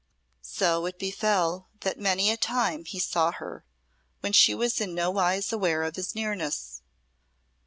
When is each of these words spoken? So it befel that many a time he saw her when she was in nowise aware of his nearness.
So 0.41 0.87
it 0.87 0.97
befel 0.97 1.69
that 1.81 1.99
many 1.99 2.31
a 2.31 2.35
time 2.37 2.85
he 2.85 2.97
saw 2.97 3.31
her 3.33 3.63
when 4.21 4.33
she 4.33 4.55
was 4.55 4.81
in 4.81 4.95
nowise 4.95 5.53
aware 5.53 5.83
of 5.83 5.95
his 5.95 6.15
nearness. 6.15 6.81